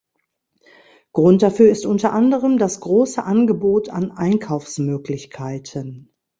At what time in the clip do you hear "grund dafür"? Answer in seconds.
1.13-1.69